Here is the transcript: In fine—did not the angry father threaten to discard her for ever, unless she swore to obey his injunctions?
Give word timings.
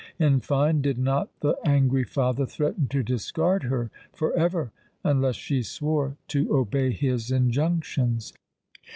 In 0.17 0.39
fine—did 0.39 0.97
not 0.97 1.29
the 1.41 1.53
angry 1.63 2.03
father 2.05 2.47
threaten 2.47 2.87
to 2.87 3.03
discard 3.03 3.61
her 3.65 3.91
for 4.11 4.33
ever, 4.33 4.71
unless 5.03 5.35
she 5.35 5.61
swore 5.61 6.17
to 6.29 6.55
obey 6.57 6.89
his 6.91 7.29
injunctions? 7.29 8.33